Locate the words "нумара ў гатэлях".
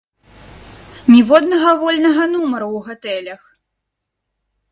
2.33-3.41